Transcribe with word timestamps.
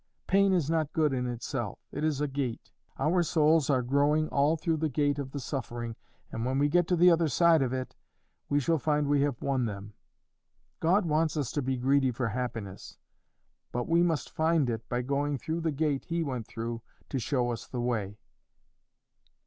Pain 0.25 0.51
is 0.51 0.67
not 0.67 0.91
good 0.93 1.13
in 1.13 1.27
itself; 1.27 1.77
it 1.91 2.03
is 2.03 2.21
a 2.21 2.27
gate. 2.27 2.71
Our 2.97 3.21
souls 3.21 3.69
are 3.69 3.83
growing 3.83 4.29
all 4.29 4.57
through 4.57 4.77
the 4.77 4.89
gate 4.89 5.19
of 5.19 5.29
the 5.29 5.39
suffering, 5.39 5.95
and 6.31 6.43
when 6.43 6.57
we 6.57 6.69
get 6.69 6.87
to 6.87 6.95
the 6.95 7.11
other 7.11 7.27
side 7.27 7.61
of 7.61 7.71
it, 7.71 7.95
we 8.49 8.59
shall 8.59 8.79
find 8.79 9.07
we 9.07 9.21
have 9.21 9.39
won 9.43 9.65
them. 9.65 9.93
God 10.79 11.05
wants 11.05 11.37
us 11.37 11.51
to 11.51 11.61
be 11.61 11.77
greedy 11.77 12.09
for 12.09 12.29
happiness; 12.29 12.97
but 13.71 13.87
we 13.87 14.01
must 14.01 14.31
find 14.31 14.71
it 14.71 14.89
by 14.89 15.03
going 15.03 15.37
through 15.37 15.61
the 15.61 15.71
gate 15.71 16.05
He 16.05 16.23
went 16.23 16.47
through 16.47 16.81
to 17.09 17.19
show 17.19 17.51
us 17.51 17.67
the 17.67 17.79
way." 17.81 18.17